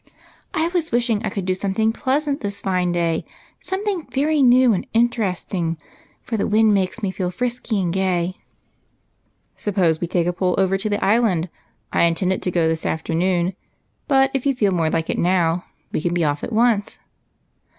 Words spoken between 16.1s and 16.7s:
be off at